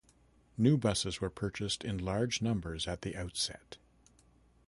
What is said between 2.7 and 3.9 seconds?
at the outset.